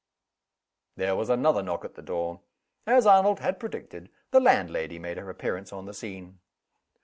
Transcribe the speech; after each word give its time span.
There 0.95 1.15
was 1.15 1.29
another 1.29 1.61
knock 1.61 1.85
at 1.85 1.93
the 1.93 2.01
door. 2.01 2.41
As 2.87 3.05
Arnold 3.05 3.39
had 3.39 3.59
predicted, 3.59 4.09
the 4.31 4.39
landlady 4.39 4.97
made 4.97 5.17
her 5.17 5.29
appearance 5.29 5.71
on 5.71 5.85
the 5.85 5.93
scene. 5.93 6.39